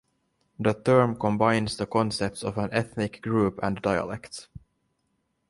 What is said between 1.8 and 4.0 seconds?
concepts of an ethnic group and